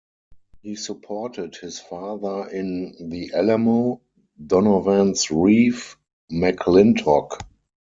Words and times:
He 0.63 0.77
supported 0.77 1.57
his 1.57 1.77
father 1.79 2.47
in 2.49 3.09
"The 3.11 3.33
Alamo", 3.35 4.01
"Donovan's 4.47 5.29
Reef", 5.29 5.95
"McLintock! 6.31 7.39